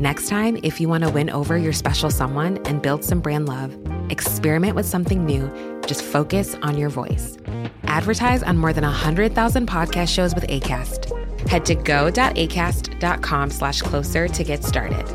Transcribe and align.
Next 0.00 0.28
time, 0.28 0.58
if 0.62 0.80
you 0.80 0.88
want 0.88 1.04
to 1.04 1.10
win 1.10 1.30
over 1.30 1.56
your 1.56 1.72
special 1.72 2.10
someone 2.10 2.58
and 2.66 2.80
build 2.80 3.04
some 3.04 3.20
brand 3.20 3.46
love, 3.48 3.76
experiment 4.10 4.74
with 4.74 4.86
something 4.86 5.24
new. 5.24 5.50
Just 5.86 6.02
focus 6.02 6.54
on 6.62 6.78
your 6.78 6.88
voice. 6.88 7.36
Advertise 7.84 8.42
on 8.42 8.58
more 8.58 8.72
than 8.72 8.84
100,000 8.84 9.68
podcast 9.68 10.08
shows 10.08 10.34
with 10.34 10.46
ACAST. 10.48 11.10
Head 11.48 11.64
to 11.66 11.74
go.acast.com 11.74 13.50
slash 13.50 13.82
closer 13.82 14.28
to 14.28 14.44
get 14.44 14.64
started. 14.64 15.06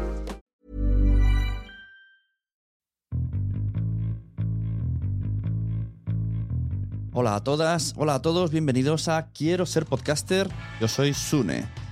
Hola 7.14 7.38
a 7.38 7.44
todas, 7.44 7.96
hola 7.98 8.14
a 8.14 8.22
todos, 8.22 8.52
bienvenidos 8.52 9.08
a 9.08 9.30
Quiero 9.34 9.66
ser 9.66 9.86
podcaster, 9.86 10.48
yo 10.80 10.88
soy 10.88 11.16
Sune. 11.16 11.87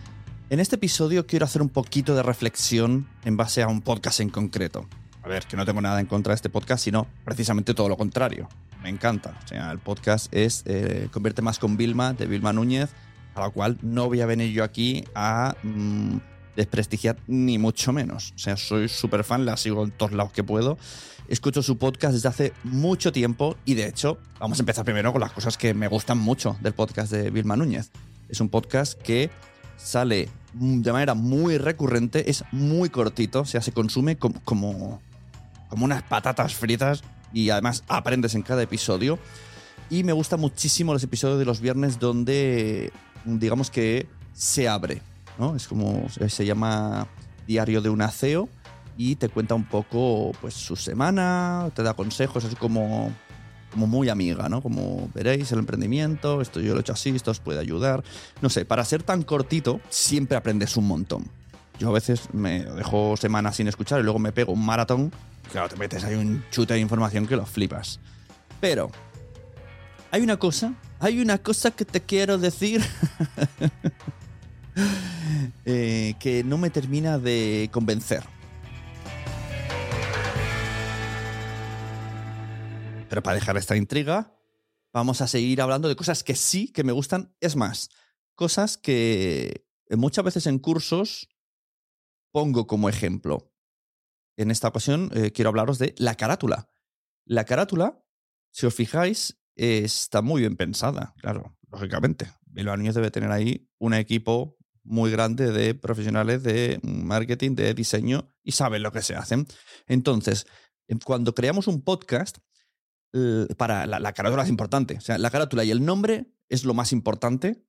En 0.48 0.60
este 0.60 0.76
episodio 0.76 1.26
quiero 1.26 1.46
hacer 1.46 1.64
un 1.64 1.70
poquito 1.70 2.16
de 2.16 2.22
reflexión 2.22 3.08
en 3.24 3.36
base 3.36 3.64
a 3.64 3.68
un 3.68 3.82
podcast 3.82 4.20
en 4.20 4.30
concreto. 4.30 4.88
A 5.24 5.28
ver, 5.28 5.48
que 5.48 5.58
no 5.58 5.66
tengo 5.66 5.82
nada 5.82 6.00
en 6.00 6.06
contra 6.06 6.34
de 6.34 6.36
este 6.36 6.52
podcast, 6.52 6.84
sino 6.84 7.08
precisamente 7.24 7.74
todo 7.74 7.90
lo 7.90 7.98
contrario. 7.98 8.48
Me 8.84 8.90
encanta. 8.90 9.40
O 9.44 9.48
sea, 9.48 9.72
el 9.72 9.80
podcast 9.80 10.32
es 10.32 10.62
eh, 10.68 11.08
Convierte 11.12 11.42
más 11.42 11.58
con 11.58 11.78
Vilma, 11.78 12.14
de 12.14 12.28
Vilma 12.28 12.54
Núñez, 12.54 12.92
a 13.34 13.42
la 13.42 13.50
cual 13.50 13.80
no 13.82 14.06
voy 14.06 14.22
a 14.22 14.28
venir 14.28 14.52
yo 14.52 14.64
aquí 14.64 15.04
a 15.16 15.56
mm, 15.64 16.18
desprestigiar 16.56 17.18
ni 17.26 17.58
mucho 17.58 17.92
menos. 17.92 18.32
O 18.36 18.38
sea, 18.38 18.56
soy 18.56 18.88
súper 18.88 19.24
fan, 19.24 19.46
la 19.46 19.58
sigo 19.58 19.84
en 19.84 19.90
todos 19.90 20.12
lados 20.12 20.32
que 20.32 20.44
puedo. 20.44 20.78
Escucho 21.28 21.64
su 21.64 21.80
podcast 21.80 22.14
desde 22.14 22.30
hace 22.30 22.54
mucho 22.64 23.12
tiempo 23.12 23.58
y 23.66 23.74
de 23.74 23.88
hecho, 23.88 24.20
vamos 24.40 24.60
a 24.60 24.62
empezar 24.62 24.86
primero 24.86 25.12
con 25.12 25.22
las 25.22 25.32
cosas 25.32 25.58
que 25.58 25.74
me 25.74 25.88
gustan 25.88 26.20
mucho 26.20 26.56
del 26.62 26.74
podcast 26.74 27.12
de 27.12 27.32
Vilma 27.32 27.56
Núñez. 27.56 27.90
Es 28.30 28.42
un 28.42 28.50
podcast 28.50 29.02
que 29.02 29.32
sale 29.78 30.30
de 30.54 30.92
manera 30.92 31.14
muy 31.14 31.58
recurrente, 31.58 32.30
es 32.30 32.44
muy 32.52 32.90
cortito, 32.90 33.42
o 33.42 33.46
sea, 33.46 33.62
se 33.62 33.72
consume 33.72 34.18
como, 34.18 34.40
como, 34.44 35.02
unas 35.72 36.04
patatas 36.04 36.56
fritas 36.56 37.04
y 37.34 37.50
además 37.50 37.84
aprendes 37.88 38.36
en 38.36 38.42
cada 38.42 38.64
episodio. 38.64 39.20
Y 39.90 40.04
me 40.04 40.14
gusta 40.14 40.38
muchísimo 40.38 40.94
los 40.94 41.04
episodios 41.04 41.38
de 41.38 41.46
los 41.46 41.60
viernes 41.60 42.00
donde, 42.00 42.92
digamos 43.26 43.70
que 43.70 44.08
se 44.34 44.68
abre, 44.68 45.02
¿no? 45.38 45.56
Es 45.56 45.68
como 45.68 46.08
se 46.10 46.46
llama 46.46 47.08
Diario 47.46 47.82
de 47.82 47.90
un 47.90 48.02
aceo 48.02 48.50
y 48.98 49.16
te 49.16 49.30
cuenta 49.30 49.56
un 49.56 49.66
poco 49.66 50.32
pues 50.42 50.54
su 50.54 50.76
semana, 50.76 51.70
te 51.76 51.84
da 51.84 51.94
consejos 51.94 52.46
así 52.46 52.56
como 52.56 53.12
como 53.76 53.88
muy 53.88 54.08
amiga, 54.08 54.48
¿no? 54.48 54.62
Como 54.62 55.10
veréis 55.14 55.52
el 55.52 55.60
emprendimiento, 55.60 56.40
esto 56.40 56.62
yo 56.62 56.72
lo 56.72 56.78
he 56.78 56.82
hecho 56.82 56.94
así, 56.94 57.10
esto 57.10 57.32
os 57.32 57.42
puede 57.42 57.60
ayudar. 57.60 58.06
No 58.42 58.50
sé, 58.50 58.64
para 58.64 58.86
ser 58.86 59.04
tan 59.04 59.24
cortito 59.24 59.82
siempre 59.90 60.38
aprendes 60.38 60.78
un 60.78 60.88
montón. 60.88 61.30
Yo 61.78 61.90
a 61.90 61.92
veces 61.92 62.34
me 62.34 62.64
dejo 62.64 63.18
semanas 63.18 63.58
sin 63.58 63.68
escuchar 63.68 64.00
y 64.00 64.04
luego 64.04 64.18
me 64.18 64.32
pego 64.32 64.54
un 64.54 64.66
maratón. 64.66 65.12
Claro, 65.52 65.68
te 65.68 65.76
metes 65.76 66.06
ahí 66.06 66.16
un 66.16 66.42
chute 66.52 66.74
de 66.74 66.80
información 66.80 67.28
que 67.28 67.36
lo 67.36 67.46
flipas. 67.46 68.00
Pero 68.62 68.90
hay 70.10 70.22
una 70.22 70.38
cosa, 70.38 70.74
hay 71.02 71.20
una 71.20 71.38
cosa 71.38 71.72
que 71.72 71.84
te 71.84 72.00
quiero 72.00 72.38
decir 72.38 72.82
eh, 75.66 76.14
que 76.18 76.46
no 76.46 76.58
me 76.58 76.70
termina 76.70 77.20
de 77.20 77.70
convencer. 77.74 78.24
Pero 83.16 83.24
para 83.24 83.36
dejar 83.36 83.56
esta 83.56 83.78
intriga, 83.78 84.36
vamos 84.92 85.22
a 85.22 85.28
seguir 85.28 85.62
hablando 85.62 85.88
de 85.88 85.96
cosas 85.96 86.22
que 86.22 86.36
sí, 86.36 86.68
que 86.74 86.84
me 86.84 86.92
gustan. 86.92 87.34
Es 87.40 87.56
más, 87.56 87.90
cosas 88.34 88.78
que 88.78 89.66
muchas 89.90 90.26
veces 90.26 90.48
en 90.48 90.60
cursos 90.60 91.30
pongo 92.34 92.68
como 92.68 92.90
ejemplo. 92.90 93.54
En 94.36 94.52
esta 94.52 94.68
ocasión 94.68 95.12
eh, 95.14 95.32
quiero 95.32 95.48
hablaros 95.48 95.80
de 95.80 95.96
la 95.98 96.16
carátula. 96.16 96.68
La 97.24 97.46
carátula, 97.46 98.04
si 98.52 98.66
os 98.66 98.76
fijáis, 98.76 99.42
está 99.56 100.22
muy 100.22 100.42
bien 100.42 100.58
pensada, 100.58 101.14
claro, 101.20 101.58
lógicamente. 101.72 102.30
Bilbao 102.42 102.76
Núñez 102.76 102.96
debe 102.96 103.12
tener 103.12 103.32
ahí 103.32 103.72
un 103.78 103.94
equipo 103.94 104.58
muy 104.84 105.10
grande 105.10 105.54
de 105.54 105.74
profesionales 105.74 106.44
de 106.44 106.82
marketing, 106.84 107.56
de 107.56 107.74
diseño 107.74 108.36
y 108.44 108.52
saben 108.52 108.84
lo 108.84 108.92
que 108.92 109.02
se 109.02 109.16
hacen. 109.16 109.48
Entonces, 109.88 110.48
cuando 111.06 111.34
creamos 111.34 111.68
un 111.68 111.82
podcast, 111.82 112.40
para 113.58 113.86
la, 113.86 114.14
carátula 114.14 114.44
es 114.44 114.50
importante. 114.50 114.98
O 114.98 115.02
sea, 115.02 115.18
la 115.18 115.30
carátula 115.30 115.64
y 115.64 115.72
el 115.72 115.86
nombre 115.86 116.28
es 116.50 116.66
lo 116.66 116.74
más 116.74 116.92
importante, 116.92 117.66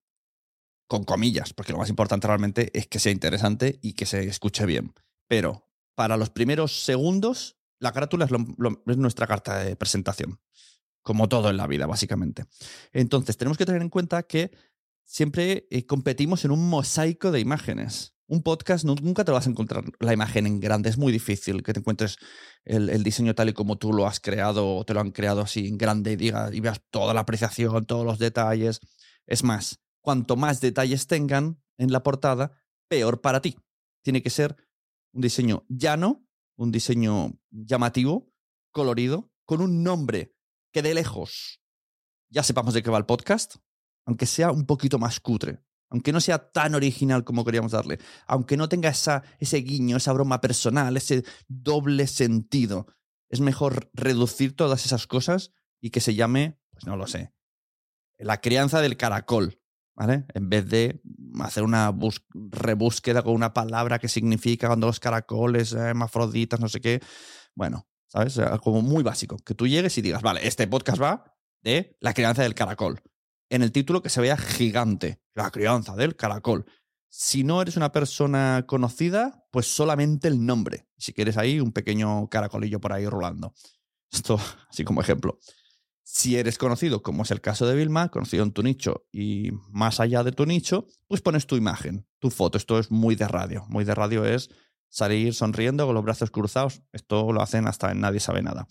con 0.88 1.04
comillas, 1.04 1.52
porque 1.52 1.72
lo 1.72 1.78
más 1.78 1.88
importante 1.88 2.26
realmente 2.26 2.70
es 2.78 2.86
que 2.86 2.98
sea 2.98 3.12
interesante 3.12 3.78
y 3.82 3.94
que 3.94 4.06
se 4.06 4.26
escuche 4.26 4.66
bien. 4.66 4.94
Pero 5.26 5.68
para 5.94 6.16
los 6.16 6.30
primeros 6.30 6.84
segundos, 6.84 7.56
la 7.78 7.92
carátula 7.92 8.24
es, 8.24 8.30
es 8.86 8.96
nuestra 8.96 9.26
carta 9.26 9.58
de 9.58 9.76
presentación, 9.76 10.40
como 11.02 11.28
todo 11.28 11.50
en 11.50 11.56
la 11.56 11.66
vida, 11.66 11.86
básicamente. 11.86 12.44
Entonces, 12.92 13.36
tenemos 13.36 13.58
que 13.58 13.66
tener 13.66 13.82
en 13.82 13.90
cuenta 13.90 14.22
que 14.22 14.50
siempre 15.06 15.67
eh, 15.71 15.87
competimos 15.87 16.44
en 16.44 16.50
un 16.50 16.69
mosaico 16.69 17.31
de 17.31 17.41
imágenes 17.41 18.17
un 18.28 18.43
podcast 18.43 18.84
nunca 18.84 19.25
te 19.25 19.31
vas 19.31 19.47
a 19.47 19.50
encontrar 19.50 19.84
la 20.00 20.12
imagen 20.12 20.47
en 20.47 20.59
grande. 20.59 20.89
Es 20.89 20.99
muy 20.99 21.12
difícil 21.12 21.62
que 21.62 21.72
te 21.72 21.81
encuentres 21.81 22.19
el, 22.65 23.03
diseño 23.05 23.34
tal 23.34 23.50
y 23.50 23.53
como 23.53 23.78
tú 23.78 23.93
lo 23.93 24.06
has 24.06 24.21
creado 24.21 24.77
o 24.77 24.84
te 24.84 24.94
lo 24.94 25.00
han 25.00 25.12
creado 25.12 25.43
así 25.43 25.69
en 25.69 25.78
grande 25.78 26.12
y, 26.12 26.17
digas, 26.17 26.53
y 26.53 26.61
veas 26.61 26.81
toda 26.91 27.15
la 27.15 27.21
apreciación, 27.21 27.87
todos 27.87 28.05
los 28.05 28.19
detalles. 28.19 28.81
Es 29.27 29.44
más, 29.44 29.81
cuanto 30.00 30.37
más 30.37 30.61
detalles 30.61 31.06
tengan 31.06 31.62
en 31.78 31.93
la 31.93 32.03
portada, 32.03 32.61
peor 32.88 33.21
para 33.21 33.41
ti. 33.41 33.56
Tiene 34.03 34.23
que 34.23 34.31
ser 34.31 34.56
un 35.12 35.21
diseño 35.21 35.65
llano, 35.69 36.27
un 36.56 36.73
diseño 36.73 37.38
llamativo, 37.50 38.33
colorido, 38.73 39.31
con 39.44 39.61
un 39.61 39.84
nombre 39.84 40.34
que 40.73 40.83
de 40.83 40.94
lejos 40.94 41.61
ya 42.28 42.43
sepamos 42.43 42.75
de 42.75 42.83
qué 42.83 42.91
va 42.91 42.99
el 42.99 43.06
podcast, 43.06 43.56
aunque 44.06 44.27
sea 44.27 44.50
un 44.50 44.65
poquito 44.65 44.99
más 44.99 45.21
cutre 45.21 45.61
aunque 45.89 46.12
no 46.12 46.21
sea 46.21 46.50
tan 46.50 46.75
original 46.75 47.25
como 47.25 47.44
queríamos 47.44 47.72
darle, 47.72 47.99
aunque 48.27 48.56
no 48.56 48.69
tenga 48.69 48.91
esa, 48.91 49.22
ese 49.39 49.59
guiño, 49.59 49.97
esa 49.97 50.12
broma 50.12 50.41
personal, 50.41 50.97
ese 50.97 51.25
doble 51.49 52.06
sentido, 52.06 52.87
es 53.28 53.41
mejor 53.41 53.91
reducir 53.93 54.55
todas 54.56 54.84
esas 54.84 55.06
cosas 55.06 55.53
y 55.81 55.91
que 55.91 56.00
se 56.00 56.15
llame, 56.15 56.59
pues 56.71 56.87
no 56.87 56.97
lo 56.97 57.06
sé, 57.06 57.33
la 58.19 58.41
crianza 58.41 58.81
del 58.81 58.97
caracol, 58.97 59.61
¿vale? 59.94 60.27
En 60.34 60.49
vez 60.49 60.69
de 60.69 61.00
hacer 61.41 61.62
una 61.62 61.94
rebúsqueda 62.34 63.23
con 63.23 63.34
una 63.34 63.53
palabra 63.53 63.99
que 63.99 64.09
significa 64.09 64.69
cuando 64.69 64.87
los 64.87 65.00
caracoles, 65.00 65.73
eh, 65.73 65.78
hermafroditas, 65.78 66.61
no 66.61 66.69
sé 66.69 66.81
qué. 66.81 67.00
Bueno, 67.55 67.87
¿sabes? 68.06 68.41
Como 68.62 68.81
muy 68.81 69.03
básico. 69.03 69.37
Que 69.37 69.55
tú 69.55 69.67
llegues 69.67 69.99
y 69.99 70.03
digas, 70.03 70.23
vale, 70.23 70.47
este 70.47 70.67
podcast 70.67 71.00
va 71.00 71.37
de 71.62 71.97
la 72.00 72.15
crianza 72.15 72.43
del 72.43 72.55
caracol 72.55 73.03
en 73.50 73.62
el 73.62 73.72
título 73.72 74.02
que 74.02 74.08
se 74.08 74.20
vea 74.20 74.36
gigante, 74.36 75.20
la 75.34 75.50
crianza 75.50 75.94
del 75.96 76.16
caracol. 76.16 76.66
Si 77.08 77.44
no 77.44 77.62
eres 77.62 77.76
una 77.76 77.92
persona 77.92 78.64
conocida, 78.66 79.46
pues 79.50 79.66
solamente 79.66 80.28
el 80.28 80.44
nombre. 80.44 80.87
Si 80.98 81.12
quieres 81.12 81.37
ahí 81.37 81.60
un 81.60 81.72
pequeño 81.72 82.28
caracolillo 82.28 82.81
por 82.81 82.93
ahí 82.93 83.06
rolando. 83.06 83.54
Esto 84.12 84.38
así 84.69 84.84
como 84.84 85.00
ejemplo. 85.00 85.38
Si 86.02 86.37
eres 86.37 86.56
conocido, 86.56 87.02
como 87.02 87.25
es 87.25 87.31
el 87.31 87.40
caso 87.40 87.66
de 87.66 87.75
Vilma, 87.75 88.10
conocido 88.10 88.44
en 88.44 88.52
tu 88.52 88.62
nicho 88.62 89.06
y 89.10 89.50
más 89.70 89.99
allá 89.99 90.22
de 90.22 90.32
tu 90.32 90.46
nicho, 90.46 90.87
pues 91.08 91.20
pones 91.20 91.46
tu 91.46 91.56
imagen, 91.56 92.06
tu 92.20 92.31
foto. 92.31 92.58
Esto 92.58 92.78
es 92.78 92.90
muy 92.90 93.16
de 93.16 93.26
radio. 93.26 93.64
Muy 93.69 93.84
de 93.84 93.94
radio 93.94 94.25
es 94.25 94.49
salir 94.88 95.34
sonriendo 95.34 95.84
con 95.84 95.94
los 95.94 96.04
brazos 96.04 96.31
cruzados. 96.31 96.82
Esto 96.92 97.32
lo 97.32 97.42
hacen 97.42 97.66
hasta 97.66 97.90
en 97.90 98.00
Nadie 98.00 98.20
sabe 98.20 98.42
nada 98.42 98.69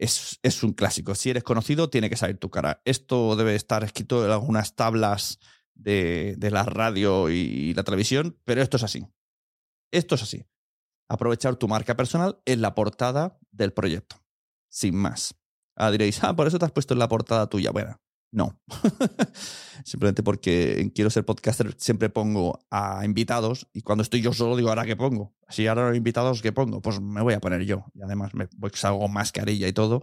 es, 0.00 0.62
un 0.62 0.72
clásico. 0.72 1.14
Si 1.14 1.30
eres 1.30 1.42
conocido, 1.42 1.90
tiene 1.90 2.08
que 2.08 2.16
salir 2.16 2.38
tu 2.38 2.50
cara. 2.50 2.80
Esto 2.84 3.36
debe 3.36 3.54
estar 3.54 3.84
escrito 3.84 4.24
en 4.24 4.30
algunas 4.30 4.74
tablas 4.74 5.38
de, 5.74 6.36
la 6.50 6.64
radio 6.64 7.28
y 7.28 7.74
la 7.74 7.84
televisión, 7.84 8.38
pero 8.44 8.62
esto 8.62 8.76
es 8.76 8.82
así. 8.82 9.06
Esto 9.92 10.14
es 10.14 10.22
así. 10.22 10.46
Aprovechar 11.08 11.56
tu 11.56 11.68
marca 11.68 11.96
personal 11.96 12.40
en 12.44 12.62
la 12.62 12.74
portada 12.74 13.38
del 13.50 13.72
proyecto. 13.72 14.16
Sin 14.68 14.96
más. 14.96 15.34
Ah, 15.76 15.90
diréis, 15.90 16.22
ah, 16.22 16.34
por 16.34 16.46
eso 16.46 16.58
te 16.58 16.64
has 16.64 16.72
puesto 16.72 16.94
en 16.94 17.00
la 17.00 17.08
portada 17.08 17.48
tuya. 17.48 17.70
Bueno, 17.70 18.00
No. 18.32 18.60
Simplemente 19.84 20.22
porque 20.22 20.92
quiero 20.94 21.10
ser 21.10 21.24
podcaster 21.24 21.74
siempre 21.78 22.10
pongo 22.10 22.64
a 22.70 23.04
invitados 23.04 23.68
y 23.72 23.82
cuando 23.82 24.02
estoy 24.02 24.20
yo 24.20 24.32
solo 24.32 24.56
digo, 24.56 24.68
¿ahora 24.68 24.86
qué 24.86 24.96
pongo? 24.96 25.34
Si 25.48 25.66
ahora 25.66 25.90
hay 25.90 25.96
invitados, 25.96 26.42
¿qué 26.42 26.52
pongo? 26.52 26.80
Pues 26.80 27.00
me 27.00 27.22
voy 27.22 27.34
a 27.34 27.40
poner 27.40 27.64
yo. 27.64 27.86
Y 27.94 28.02
además 28.02 28.34
me 28.34 28.46
pues 28.46 28.72
salgo 28.76 29.08
mascarilla 29.08 29.66
y 29.66 29.72
todo. 29.72 30.02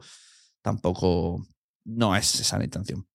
Tampoco 0.62 1.47
no 1.85 2.15
es 2.15 2.39
esa 2.39 2.57
la 2.57 2.65
intención. 2.65 3.07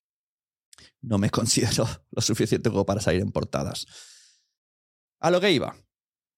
No 1.03 1.19
me 1.19 1.31
considero 1.31 1.87
lo 2.11 2.23
suficiente 2.23 2.71
como 2.71 2.87
para 2.87 3.01
salir 3.01 3.21
en 3.21 3.33
portadas. 3.33 3.87
A 5.21 5.31
lo 5.31 5.41
que 5.41 5.53
iba. 5.53 5.77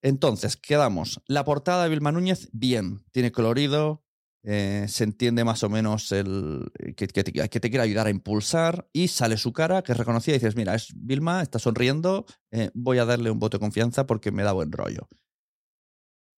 Entonces, 0.02 0.58
quedamos. 0.58 1.22
La 1.26 1.44
portada 1.44 1.84
de 1.84 1.88
Vilma 1.88 2.12
Núñez, 2.12 2.50
bien. 2.52 3.06
Tiene 3.12 3.32
colorido, 3.32 4.03
eh, 4.46 4.84
se 4.88 5.04
entiende 5.04 5.42
más 5.42 5.62
o 5.62 5.70
menos 5.70 6.12
el, 6.12 6.70
que, 6.96 7.06
te, 7.06 7.32
quiere 7.32 7.80
ayudar 7.80 8.08
a 8.08 8.10
impulsar 8.10 8.86
y 8.92 9.08
sale 9.08 9.38
su 9.38 9.54
cara 9.54 9.82
que 9.82 9.92
es 9.92 9.98
reconocida 9.98 10.34
y 10.34 10.38
dices, 10.38 10.54
mira, 10.54 10.74
es 10.74 10.92
Vilma, 10.94 11.40
está 11.40 11.58
sonriendo, 11.58 12.26
eh, 12.50 12.70
voy 12.74 12.98
a 12.98 13.06
darle 13.06 13.30
un 13.30 13.38
voto 13.38 13.56
de 13.56 13.60
confianza 13.60 14.06
porque 14.06 14.32
me 14.32 14.42
da 14.42 14.52
buen 14.52 14.70
rollo. 14.70 15.08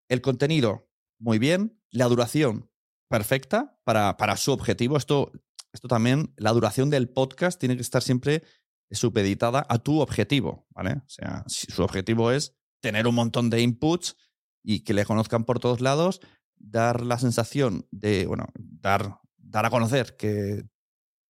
El 0.09 0.21
contenido, 0.21 0.89
muy 1.19 1.41
bien. 1.41 1.81
La 1.91 2.07
duración, 2.07 2.71
perfecta 3.09 3.77
para, 3.83 4.17
para 4.17 4.37
su 4.37 4.53
objetivo. 4.53 4.97
Esto, 4.97 5.33
esto 5.73 5.89
también, 5.89 6.33
la 6.37 6.53
duración 6.53 6.91
del 6.91 7.09
podcast 7.09 7.59
tiene 7.59 7.75
que 7.75 7.83
estar 7.83 8.03
siempre 8.03 8.45
supeditada 8.93 9.67
a 9.69 9.79
tu 9.79 10.01
objetivo, 10.01 10.67
¿vale? 10.71 10.93
O 10.93 11.09
sea, 11.09 11.43
si 11.49 11.73
su 11.73 11.83
objetivo 11.83 12.31
es 12.31 12.55
tener 12.81 13.09
un 13.09 13.17
montón 13.17 13.51
de 13.51 13.63
inputs 13.63 14.17
y 14.63 14.85
que 14.85 14.95
le 14.95 15.05
conozcan 15.05 15.45
por 15.45 15.59
todos 15.59 15.81
lados, 15.81 16.21
dar 16.59 17.03
la 17.05 17.19
sensación 17.19 17.87
de, 17.91 18.27
bueno, 18.27 18.47
dar, 18.57 19.21
dar 19.37 19.67
a 19.67 19.71
conocer 19.71 20.17
que 20.17 20.65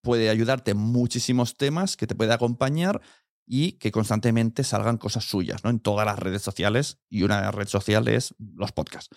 puede 0.02 0.30
ayudarte 0.30 0.70
en 0.70 0.78
muchísimos 0.78 1.56
temas, 1.56 1.96
que 1.96 2.06
te 2.06 2.14
puede 2.14 2.32
acompañar 2.32 3.00
y 3.46 3.72
que 3.72 3.92
constantemente 3.92 4.64
salgan 4.64 4.98
cosas 4.98 5.24
suyas, 5.24 5.64
¿no? 5.64 5.70
En 5.70 5.80
todas 5.80 6.06
las 6.06 6.18
redes 6.18 6.42
sociales 6.42 6.98
y 7.08 7.22
una 7.22 7.50
red 7.50 7.68
social 7.68 8.08
es 8.08 8.34
los 8.38 8.72
podcasts. 8.72 9.14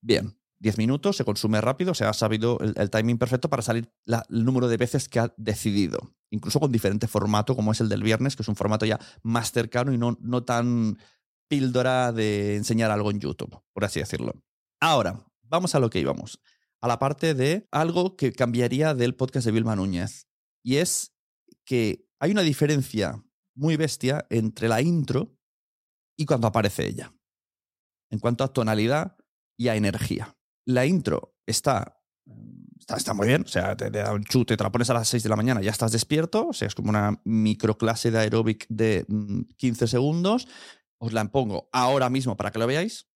Bien, 0.00 0.38
10 0.58 0.78
minutos, 0.78 1.16
se 1.16 1.24
consume 1.24 1.60
rápido, 1.60 1.92
se 1.92 2.04
ha 2.04 2.12
sabido 2.12 2.58
el, 2.60 2.90
timing 2.90 3.18
perfecto 3.18 3.50
para 3.50 3.62
salir 3.62 3.90
el 4.06 4.44
número 4.44 4.68
de 4.68 4.76
veces 4.76 5.08
que 5.08 5.18
ha 5.18 5.34
decidido, 5.36 6.14
incluso 6.30 6.60
con 6.60 6.70
diferente 6.70 7.08
formato 7.08 7.56
como 7.56 7.72
es 7.72 7.80
el 7.80 7.88
del 7.88 8.02
viernes, 8.02 8.36
que 8.36 8.42
es 8.42 8.48
un 8.48 8.56
formato 8.56 8.86
ya 8.86 8.98
más 9.22 9.50
cercano 9.50 9.92
y 9.92 9.98
no, 9.98 10.16
no 10.20 10.44
tan 10.44 10.98
píldora 11.48 12.12
de 12.12 12.56
enseñar 12.56 12.90
algo 12.90 13.10
en 13.10 13.20
YouTube, 13.20 13.60
por 13.72 13.84
así 13.84 14.00
decirlo. 14.00 14.34
Ahora, 14.82 15.24
vamos 15.42 15.76
a 15.76 15.78
lo 15.78 15.90
que 15.90 16.00
íbamos, 16.00 16.40
a 16.80 16.88
la 16.88 16.98
parte 16.98 17.34
de 17.34 17.68
algo 17.70 18.16
que 18.16 18.32
cambiaría 18.32 18.94
del 18.94 19.14
podcast 19.14 19.46
de 19.46 19.52
Vilma 19.52 19.76
Núñez. 19.76 20.26
Y 20.64 20.78
es 20.78 21.14
que 21.64 22.08
hay 22.18 22.32
una 22.32 22.42
diferencia 22.42 23.24
muy 23.54 23.76
bestia 23.76 24.26
entre 24.28 24.66
la 24.66 24.82
intro 24.82 25.38
y 26.18 26.26
cuando 26.26 26.48
aparece 26.48 26.84
ella, 26.84 27.14
en 28.10 28.18
cuanto 28.18 28.42
a 28.42 28.52
tonalidad 28.52 29.16
y 29.56 29.68
a 29.68 29.76
energía. 29.76 30.36
La 30.66 30.84
intro 30.84 31.36
está, 31.46 32.02
está, 32.80 32.96
está 32.96 33.14
muy 33.14 33.28
bien, 33.28 33.42
o 33.42 33.48
sea, 33.48 33.76
te, 33.76 33.88
da 33.88 34.12
un 34.12 34.24
chute, 34.24 34.56
te 34.56 34.64
la 34.64 34.72
pones 34.72 34.90
a 34.90 34.94
las 34.94 35.06
6 35.06 35.22
de 35.22 35.28
la 35.28 35.36
mañana, 35.36 35.62
ya 35.62 35.70
estás 35.70 35.92
despierto, 35.92 36.48
o 36.48 36.52
sea, 36.52 36.66
es 36.66 36.74
como 36.74 36.90
una 36.90 37.22
microclase 37.24 38.10
de 38.10 38.18
aeróbic 38.18 38.66
de 38.68 39.06
15 39.58 39.84
mm, 39.84 39.88
segundos. 39.88 40.48
Os 40.98 41.12
la 41.12 41.24
pongo 41.30 41.68
ahora 41.72 42.10
mismo 42.10 42.36
para 42.36 42.50
que 42.50 42.58
lo 42.58 42.66
veáis. 42.66 43.11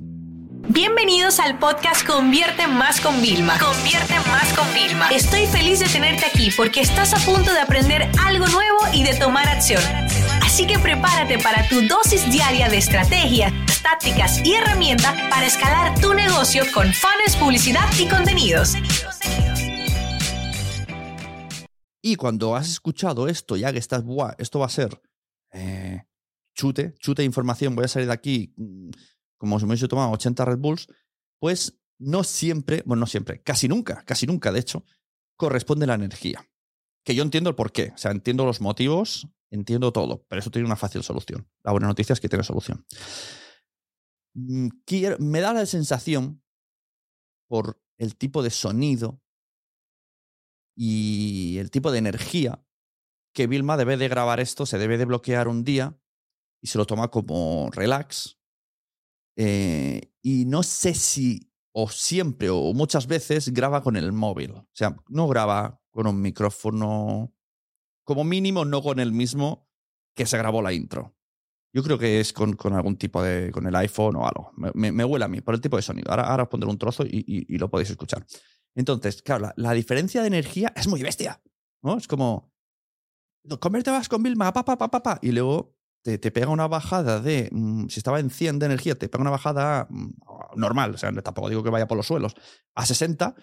Bienvenidos 0.00 1.40
al 1.40 1.58
podcast 1.58 2.06
Convierte 2.06 2.66
Más 2.66 3.02
con 3.02 3.20
Vilma. 3.20 3.58
Convierte 3.58 4.14
Más 4.30 4.50
con 4.56 4.72
Vilma. 4.72 5.10
Estoy 5.10 5.46
feliz 5.46 5.80
de 5.80 5.88
tenerte 5.88 6.24
aquí 6.24 6.50
porque 6.56 6.80
estás 6.80 7.12
a 7.12 7.18
punto 7.30 7.52
de 7.52 7.60
aprender 7.60 8.08
algo 8.24 8.46
nuevo 8.46 8.78
y 8.94 9.02
de 9.02 9.14
tomar 9.14 9.46
acción. 9.46 9.82
Así 10.42 10.66
que 10.66 10.78
prepárate 10.78 11.38
para 11.38 11.68
tu 11.68 11.86
dosis 11.86 12.30
diaria 12.32 12.70
de 12.70 12.78
estrategias, 12.78 13.52
tácticas 13.82 14.42
y 14.42 14.54
herramientas 14.54 15.14
para 15.28 15.44
escalar 15.44 16.00
tu 16.00 16.14
negocio 16.14 16.64
con 16.72 16.86
fans, 16.94 17.36
publicidad 17.38 17.86
y 17.98 18.06
contenidos. 18.06 18.74
Y 22.00 22.16
cuando 22.16 22.56
has 22.56 22.70
escuchado 22.70 23.28
esto, 23.28 23.56
ya 23.56 23.70
que 23.70 23.78
estás, 23.78 24.02
esto 24.38 24.58
va 24.60 24.66
a 24.66 24.70
ser 24.70 24.98
eh, 25.52 26.04
chute, 26.54 26.94
chute 26.98 27.20
de 27.20 27.26
información, 27.26 27.74
voy 27.76 27.84
a 27.84 27.88
salir 27.88 28.08
de 28.08 28.14
aquí 28.14 28.54
mm, 28.56 28.90
como 29.40 29.58
me 29.58 29.64
hubiese 29.64 29.88
tomado 29.88 30.10
80 30.12 30.44
Red 30.44 30.58
Bulls, 30.58 30.86
pues 31.38 31.80
no 31.98 32.24
siempre, 32.24 32.82
bueno, 32.84 33.00
no 33.00 33.06
siempre, 33.06 33.42
casi 33.42 33.68
nunca, 33.68 34.04
casi 34.04 34.26
nunca, 34.26 34.52
de 34.52 34.60
hecho, 34.60 34.84
corresponde 35.36 35.86
la 35.86 35.94
energía. 35.94 36.46
Que 37.04 37.14
yo 37.14 37.22
entiendo 37.22 37.48
el 37.48 37.56
porqué, 37.56 37.92
o 37.94 37.98
sea, 37.98 38.10
entiendo 38.10 38.44
los 38.44 38.60
motivos, 38.60 39.28
entiendo 39.50 39.92
todo, 39.92 40.26
pero 40.28 40.40
eso 40.40 40.50
tiene 40.50 40.66
una 40.66 40.76
fácil 40.76 41.02
solución. 41.02 41.48
La 41.64 41.72
buena 41.72 41.88
noticia 41.88 42.12
es 42.12 42.20
que 42.20 42.28
tiene 42.28 42.44
solución. 42.44 42.84
Mm, 44.34 44.68
me 45.18 45.40
da 45.40 45.54
la 45.54 45.64
sensación, 45.64 46.42
por 47.48 47.82
el 47.98 48.16
tipo 48.16 48.42
de 48.42 48.50
sonido 48.50 49.20
y 50.76 51.56
el 51.58 51.70
tipo 51.70 51.90
de 51.90 51.98
energía, 51.98 52.62
que 53.34 53.46
Vilma 53.46 53.78
debe 53.78 53.96
de 53.96 54.08
grabar 54.08 54.38
esto, 54.38 54.66
se 54.66 54.78
debe 54.78 54.98
de 54.98 55.06
bloquear 55.06 55.48
un 55.48 55.64
día 55.64 55.98
y 56.62 56.66
se 56.68 56.78
lo 56.78 56.86
toma 56.86 57.08
como 57.10 57.70
relax, 57.72 58.39
eh, 59.42 60.12
y 60.20 60.44
no 60.44 60.62
sé 60.62 60.92
si 60.92 61.50
o 61.72 61.88
siempre 61.88 62.50
o 62.50 62.74
muchas 62.74 63.06
veces 63.06 63.48
graba 63.54 63.82
con 63.82 63.96
el 63.96 64.12
móvil. 64.12 64.50
O 64.50 64.68
sea, 64.74 64.94
no 65.08 65.28
graba 65.28 65.80
con 65.88 66.06
un 66.06 66.20
micrófono, 66.20 67.32
como 68.04 68.22
mínimo 68.22 68.66
no 68.66 68.82
con 68.82 69.00
el 69.00 69.12
mismo 69.12 69.66
que 70.14 70.26
se 70.26 70.36
grabó 70.36 70.60
la 70.60 70.74
intro. 70.74 71.16
Yo 71.72 71.82
creo 71.82 71.98
que 71.98 72.20
es 72.20 72.34
con, 72.34 72.54
algún 72.74 72.98
tipo 72.98 73.22
de, 73.22 73.50
con 73.50 73.66
el 73.66 73.74
iPhone 73.76 74.16
o 74.16 74.26
algo. 74.26 74.52
Me, 74.74 74.92
me, 74.92 75.04
huele 75.06 75.24
a 75.24 75.28
mí 75.28 75.40
por 75.40 75.54
el 75.54 75.62
tipo 75.62 75.76
de 75.76 75.82
sonido. 75.82 76.10
Ahora, 76.10 76.24
ahora 76.24 76.42
os 76.42 76.48
pondré 76.50 76.68
un 76.68 76.76
trozo 76.76 77.04
y, 77.06 77.56
lo 77.56 77.70
podéis 77.70 77.88
escuchar. 77.88 78.26
Entonces, 78.74 79.22
claro, 79.22 79.52
la, 79.56 79.72
diferencia 79.72 80.20
de 80.20 80.26
energía 80.26 80.70
es 80.76 80.86
muy 80.86 81.02
bestia. 81.02 81.40
¿no? 81.82 81.96
Es 81.96 82.06
como, 82.06 82.52
con 83.58 84.22
Vilma, 84.22 84.52
pa, 84.52 84.64
pa. 84.64 85.18
Y 85.22 85.32
luego 85.32 85.79
te, 86.02 86.18
pega 86.30 86.48
una 86.48 86.68
bajada 86.68 87.20
de, 87.20 87.48
mm, 87.52 87.88
si 87.88 88.00
estaba 88.00 88.20
en 88.20 88.30
100 88.30 88.58
de 88.58 88.66
energía, 88.66 88.94
te 88.94 89.08
pega 89.08 89.22
una 89.22 89.30
bajada 89.30 89.86
mm, 89.90 90.10
normal, 90.56 90.94
o 90.94 90.98
sea, 90.98 91.12
tampoco 91.22 91.48
digo 91.48 91.62
que 91.62 91.70
vaya 91.70 91.86
por 91.86 91.96
los 91.96 92.06
suelos, 92.06 92.34
a 92.74 92.86
60, 92.86 93.34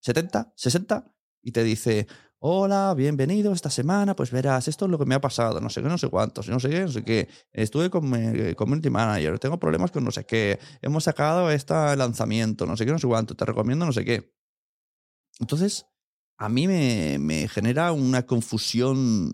70, 0.00 0.52
60, 0.54 1.14
y 1.42 1.52
te 1.52 1.64
dice, 1.64 2.06
hola, 2.40 2.94
bienvenido 2.94 3.52
esta 3.52 3.70
semana, 3.70 4.14
pues 4.14 4.30
verás, 4.30 4.68
esto 4.68 4.84
es 4.84 4.90
lo 4.90 4.98
que 4.98 5.06
me 5.06 5.14
ha 5.14 5.20
pasado, 5.20 5.60
no 5.60 5.70
sé 5.70 5.82
qué, 5.82 5.88
no 5.88 5.98
sé 5.98 6.08
cuántos, 6.08 6.48
no 6.48 6.60
sé 6.60 6.68
qué, 6.68 6.80
no 6.80 6.88
sé 6.88 7.04
qué, 7.04 7.28
estuve 7.52 7.90
con 7.90 8.08
mi 8.08 8.54
community 8.54 8.90
manager, 8.90 9.38
tengo 9.38 9.58
problemas 9.58 9.90
con 9.90 10.04
no 10.04 10.10
sé 10.10 10.24
qué, 10.24 10.58
hemos 10.82 11.04
sacado 11.04 11.50
este 11.50 11.74
lanzamiento, 11.96 12.66
no 12.66 12.76
sé 12.76 12.84
qué, 12.84 12.92
no 12.92 12.98
sé 12.98 13.06
cuánto, 13.06 13.34
te 13.34 13.44
recomiendo 13.44 13.86
no 13.86 13.92
sé 13.92 14.04
qué. 14.04 14.32
Entonces, 15.40 15.86
a 16.36 16.48
mí 16.48 16.66
me, 16.66 17.18
me 17.18 17.48
genera 17.48 17.92
una 17.92 18.26
confusión 18.26 19.32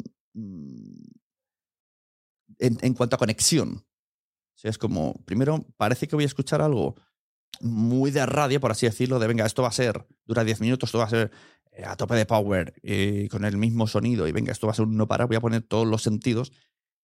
en, 2.58 2.94
cuanto 2.94 3.16
a 3.16 3.18
conexión. 3.18 3.86
O 4.64 4.68
es 4.68 4.78
como, 4.78 5.14
primero, 5.24 5.66
parece 5.76 6.08
que 6.08 6.16
voy 6.16 6.24
a 6.24 6.26
escuchar 6.26 6.62
algo 6.62 6.96
muy 7.60 8.10
de 8.10 8.24
radio, 8.26 8.60
por 8.60 8.70
así 8.70 8.86
decirlo, 8.86 9.18
de 9.18 9.26
venga, 9.26 9.46
esto 9.46 9.62
va 9.62 9.68
a 9.68 9.72
ser, 9.72 10.06
dura 10.24 10.44
10 10.44 10.60
minutos, 10.60 10.88
esto 10.88 10.98
va 10.98 11.04
a 11.04 11.10
ser 11.10 11.30
eh, 11.72 11.84
a 11.84 11.96
tope 11.96 12.14
de 12.14 12.26
power, 12.26 12.74
y 12.82 13.28
con 13.28 13.44
el 13.44 13.56
mismo 13.56 13.86
sonido, 13.86 14.26
y 14.26 14.32
venga, 14.32 14.52
esto 14.52 14.66
va 14.66 14.72
a 14.72 14.76
ser 14.76 14.86
un 14.86 14.96
no 14.96 15.06
parar, 15.06 15.28
voy 15.28 15.36
a 15.36 15.40
poner 15.40 15.62
todos 15.62 15.86
los 15.86 16.02
sentidos, 16.02 16.52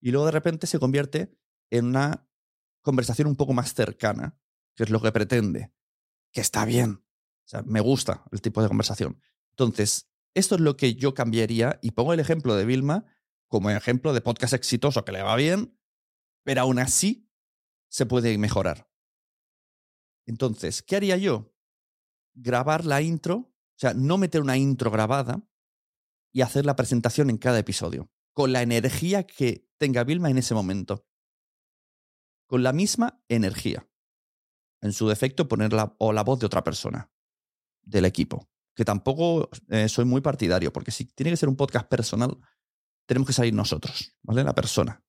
y 0.01 0.11
luego 0.11 0.27
de 0.27 0.33
repente 0.33 0.67
se 0.67 0.79
convierte 0.79 1.33
en 1.71 1.87
una 1.87 2.27
conversación 2.83 3.29
un 3.29 3.37
poco 3.37 3.53
más 3.53 3.75
cercana, 3.75 4.37
que 4.75 4.85
es 4.85 4.91
lo 4.91 5.01
que 5.01 5.13
pretende, 5.13 5.73
que 6.33 6.41
está 6.41 6.65
bien. 6.65 7.05
Me 7.65 7.81
gusta 7.81 8.25
el 8.31 8.41
tipo 8.41 8.63
de 8.63 8.69
conversación. 8.69 9.21
Entonces, 9.51 10.09
esto 10.35 10.55
es 10.55 10.61
lo 10.61 10.77
que 10.77 10.95
yo 10.95 11.15
cambiaría, 11.15 11.79
y 11.83 11.93
pongo 11.93 12.13
el 12.13 12.21
ejemplo 12.21 12.55
de 12.57 12.65
Vilma, 12.65 13.05
como 13.51 13.69
ejemplo 13.69 14.13
de 14.13 14.21
podcast 14.21 14.55
exitoso 14.55 15.05
que 15.05 15.13
le 15.13 15.23
va 15.23 15.35
bien, 15.35 15.77
pero 16.45 16.63
aún 16.63 16.79
así 16.79 17.29
se 17.91 18.07
puede 18.07 18.39
mejorar. 18.39 18.89
Entonces, 20.25 20.83
¿qué 20.83 20.97
haría 20.97 21.17
yo? 21.17 21.53
Grabar 22.33 22.85
la 22.85 23.03
intro, 23.03 23.37
o 23.37 23.77
sea, 23.77 23.93
no 23.93 24.19
meter 24.19 24.41
una 24.41 24.57
intro 24.57 24.93
grabada 24.93 25.43
y 26.33 26.43
hacer 26.43 26.65
la 26.65 26.77
presentación 26.77 27.29
en 27.29 27.39
cada 27.39 27.59
episodio, 27.59 28.09
con 28.33 28.53
la 28.53 28.63
energía 28.63 29.27
que 29.27 29.69
tenga 29.79 30.05
Vilma 30.05 30.31
en 30.31 30.39
ese 30.39 30.55
momento. 30.55 31.05
Con 32.47 32.63
la 32.63 32.73
misma 32.73 33.21
energía. 33.29 33.89
En 34.81 34.93
su 34.93 35.09
defecto, 35.09 35.49
poner 35.49 35.73
la, 35.73 35.97
o 35.99 36.13
la 36.13 36.23
voz 36.23 36.39
de 36.39 36.47
otra 36.47 36.63
persona 36.63 37.11
del 37.83 38.05
equipo. 38.05 38.49
Que 38.77 38.85
tampoco 38.85 39.51
eh, 39.69 39.89
soy 39.89 40.05
muy 40.05 40.21
partidario, 40.21 40.73
porque 40.73 40.93
si 40.93 41.07
tiene 41.07 41.33
que 41.33 41.37
ser 41.37 41.49
un 41.49 41.57
podcast 41.57 41.89
personal, 41.89 42.39
tenemos 43.11 43.27
que 43.27 43.33
salir 43.33 43.53
nosotros, 43.53 44.15
¿vale? 44.23 44.45
La 44.45 44.55
persona. 44.55 45.03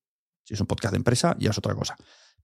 Si 0.43 0.55
es 0.55 0.59
un 0.59 0.65
podcast 0.65 0.91
de 0.93 0.97
empresa, 0.97 1.35
ya 1.37 1.51
es 1.51 1.57
otra 1.59 1.75
cosa. 1.75 1.95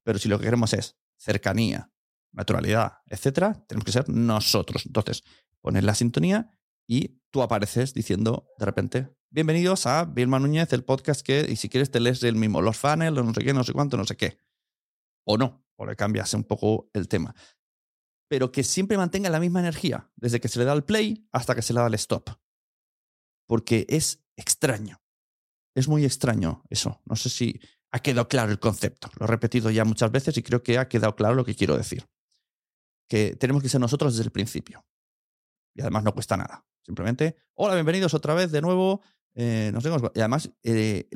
Pero 0.04 0.20
si 0.20 0.30
lo 0.30 0.38
que 0.38 0.46
queremos 0.46 0.72
es 0.74 1.00
cercanía, 1.18 1.92
naturalidad, 2.32 3.00
etcétera, 3.08 3.66
tenemos 3.68 3.84
que 3.84 3.92
ser 3.92 4.08
nosotros. 4.08 4.86
Entonces, 4.86 5.24
pones 5.60 5.84
la 5.84 5.96
sintonía 5.96 6.52
y 6.88 7.24
tú 7.32 7.42
apareces 7.42 7.96
diciendo 7.96 8.48
de 8.60 8.66
repente, 8.68 9.18
bienvenidos 9.32 9.88
a 9.88 10.06
Vilma 10.06 10.38
Núñez, 10.38 10.72
el 10.74 10.84
podcast 10.84 11.22
que, 11.22 11.48
y 11.50 11.56
si 11.56 11.70
quieres 11.70 11.90
te 11.90 12.02
lees 12.02 12.22
el 12.22 12.36
mismo, 12.36 12.62
los 12.62 12.78
funnels, 12.78 13.18
no 13.26 13.34
sé 13.34 13.44
qué, 13.44 13.52
no 13.52 13.64
sé 13.64 13.74
cuánto, 13.74 13.98
no 13.98 14.06
sé 14.06 14.16
qué. 14.16 14.38
O 15.26 15.40
no, 15.40 15.66
o 15.76 15.88
le 15.88 15.96
cambias 15.96 16.32
un 16.36 16.44
poco 16.44 16.92
el 16.94 17.08
tema. 17.08 17.34
Pero 18.30 18.52
que 18.52 18.64
siempre 18.64 18.96
mantenga 18.96 19.32
la 19.32 19.40
misma 19.40 19.62
energía, 19.62 20.12
desde 20.18 20.40
que 20.40 20.50
se 20.50 20.60
le 20.60 20.66
da 20.66 20.74
el 20.74 20.84
play 20.84 21.28
hasta 21.32 21.56
que 21.56 21.64
se 21.64 21.74
le 21.74 21.80
da 21.80 21.88
el 21.88 21.96
stop. 21.96 22.30
Porque 23.48 23.88
es 23.90 24.24
extraño. 24.36 25.02
Es 25.78 25.88
muy 25.88 26.06
extraño 26.06 26.64
eso. 26.72 27.04
No 27.06 27.16
sé 27.16 27.30
si 27.30 27.62
ha 27.92 28.00
quedado 28.00 28.28
claro 28.28 28.52
el 28.52 28.58
concepto. 28.58 29.12
Lo 29.20 29.26
he 29.26 29.28
repetido 29.28 29.70
ya 29.70 29.86
muchas 29.86 30.12
veces 30.12 30.36
y 30.36 30.42
creo 30.42 30.64
que 30.64 30.80
ha 30.80 30.90
quedado 30.90 31.16
claro 31.16 31.36
lo 31.36 31.46
que 31.46 31.54
quiero 31.54 31.78
decir. 31.78 32.04
Que 33.08 33.36
tenemos 33.36 33.62
que 33.62 33.70
ser 33.70 33.80
nosotros 33.80 34.14
desde 34.14 34.26
el 34.26 34.32
principio. 34.32 34.84
Y 35.76 35.82
además 35.82 36.04
no 36.04 36.16
cuesta 36.16 36.36
nada. 36.36 36.66
Simplemente, 36.84 37.36
hola, 37.54 37.76
bienvenidos 37.76 38.16
otra 38.16 38.34
vez 38.34 38.52
de 38.52 38.60
nuevo. 38.60 39.04
Eh, 39.36 39.70
no 39.72 39.80
sé 39.80 39.92
y 40.16 40.20
además, 40.20 40.50
eh, 40.64 41.08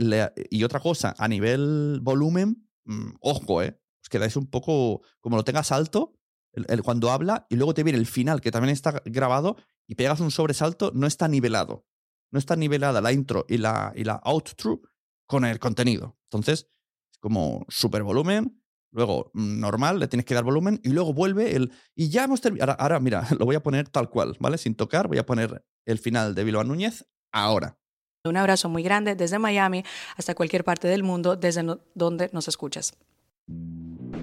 y 0.52 0.64
otra 0.64 0.80
cosa, 0.80 1.16
a 1.18 1.28
nivel 1.28 2.00
volumen, 2.04 2.70
mm, 2.86 3.14
ojo, 3.20 3.64
¿eh? 3.64 3.82
Os 4.04 4.10
quedáis 4.10 4.36
un 4.36 4.46
poco, 4.46 5.02
como 5.22 5.38
lo 5.38 5.44
tengas 5.44 5.72
alto, 5.72 6.20
el, 6.52 6.84
cuando 6.84 7.10
habla, 7.10 7.48
y 7.50 7.56
luego 7.56 7.74
te 7.74 7.82
viene 7.82 7.98
el 7.98 8.06
final, 8.06 8.42
que 8.42 8.52
también 8.52 8.74
está 8.74 9.02
grabado, 9.06 9.56
y 9.88 9.96
pegas 9.96 10.20
un 10.20 10.30
sobresalto, 10.30 10.92
no 10.94 11.08
está 11.08 11.28
nivelado. 11.28 11.88
No 12.32 12.40
está 12.40 12.56
nivelada 12.56 13.02
la 13.02 13.12
intro 13.12 13.46
y 13.48 13.58
la, 13.58 13.92
y 13.96 14.04
la 14.04 14.16
outro 14.24 14.82
con 15.28 15.46
el 15.46 15.60
contenido. 15.60 16.18
Entonces, 16.26 16.68
es 17.12 17.18
como 17.20 17.66
super 17.70 18.04
volumen, 18.04 18.62
luego 18.92 19.32
normal, 19.34 20.00
le 20.00 20.08
tienes 20.08 20.26
que 20.26 20.34
dar 20.34 20.44
volumen, 20.44 20.80
y 20.84 20.90
luego 20.90 21.14
vuelve 21.14 21.56
el. 21.56 21.72
Y 21.96 22.10
ya 22.10 22.24
hemos 22.24 22.42
terminado. 22.42 22.76
Ahora, 22.80 23.00
mira, 23.00 23.28
lo 23.40 23.46
voy 23.46 23.56
a 23.56 23.64
poner 23.64 23.90
tal 23.90 24.10
cual, 24.10 24.36
¿vale? 24.40 24.58
Sin 24.58 24.76
tocar, 24.76 25.08
voy 25.08 25.18
a 25.18 25.26
poner 25.26 25.66
el 25.86 26.00
final 26.00 26.36
de 26.36 26.44
Bilbao 26.44 26.64
Núñez 26.64 27.06
ahora. 27.32 27.78
Un 28.24 28.38
abrazo 28.38 28.70
muy 28.70 28.84
grande 28.84 29.16
desde 29.16 29.40
Miami 29.40 29.84
hasta 30.16 30.36
cualquier 30.36 30.64
parte 30.64 30.88
del 30.88 31.04
mundo, 31.04 31.36
desde 31.36 31.66
donde 31.96 32.30
nos 32.34 32.48
escuchas. 32.48 32.94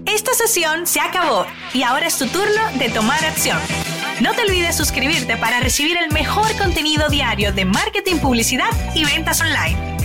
Esta 0.05 0.33
sesión 0.33 0.87
se 0.87 1.01
acabó 1.01 1.45
y 1.73 1.83
ahora 1.83 2.07
es 2.07 2.17
tu 2.17 2.25
turno 2.27 2.79
de 2.79 2.89
tomar 2.89 3.23
acción. 3.25 3.59
No 4.21 4.33
te 4.33 4.41
olvides 4.41 4.75
suscribirte 4.75 5.37
para 5.37 5.61
recibir 5.61 5.95
el 5.95 6.11
mejor 6.11 6.45
contenido 6.57 7.07
diario 7.07 7.53
de 7.53 7.63
marketing, 7.63 8.17
publicidad 8.17 8.69
y 8.93 9.05
ventas 9.05 9.39
online. 9.39 9.97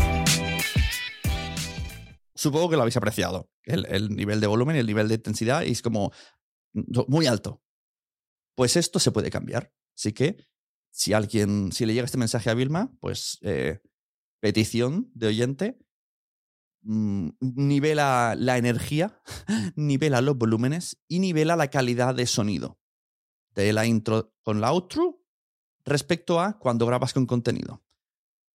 Supongo 2.33 2.71
que 2.71 2.77
lo 2.77 2.83
habéis 2.83 2.97
apreciado. 2.97 3.51
El, 3.65 3.87
el 3.87 4.15
nivel 4.15 4.41
de 4.41 4.47
volumen 4.47 4.77
y 4.77 4.79
el 4.79 4.87
nivel 4.87 5.09
de 5.09 5.17
intensidad 5.17 5.65
es 5.65 5.83
como 5.83 6.13
muy 7.09 7.27
alto. 7.27 7.61
Pues 8.55 8.77
esto 8.77 9.01
se 9.01 9.11
puede 9.11 9.33
cambiar. 9.33 9.73
Así 9.97 10.13
que 10.13 10.47
si 10.93 11.13
alguien, 11.13 11.73
si 11.73 11.85
le 11.85 11.93
llega 11.93 12.05
este 12.05 12.19
mensaje 12.19 12.51
a 12.51 12.55
Vilma, 12.55 12.93
pues 13.01 13.39
eh, 13.43 13.81
petición 14.41 15.11
de 15.15 15.27
oyente, 15.27 15.79
mm, 16.83 17.31
nivela 17.41 18.37
la 18.39 18.59
energía, 18.59 19.21
nivela 19.75 20.21
los 20.21 20.39
volúmenes 20.39 21.03
y 21.09 21.19
nivela 21.19 21.57
la 21.57 21.69
calidad 21.69 22.15
de 22.15 22.27
sonido 22.27 22.79
de 23.55 23.73
la 23.73 23.87
intro 23.87 24.35
con 24.43 24.61
la 24.61 24.69
outro 24.69 25.23
respecto 25.85 26.41
a 26.41 26.59
cuando 26.59 26.87
grabas 26.87 27.13
con 27.13 27.27
contenido. 27.27 27.83